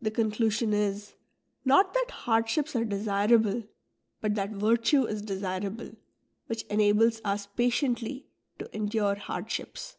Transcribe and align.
The 0.00 0.12
conclusion 0.12 0.72
is, 0.72 1.16
not 1.64 1.92
that 1.92 2.12
hardships 2.12 2.76
are 2.76 2.84
desirable, 2.84 3.64
but 4.20 4.36
that 4.36 4.50
virtue 4.50 5.04
is 5.06 5.20
desir 5.20 5.58
able, 5.64 5.96
which 6.46 6.62
enables 6.70 7.20
us 7.24 7.48
patiently 7.48 8.28
to 8.60 8.72
endure 8.72 9.16
hardships. 9.16 9.96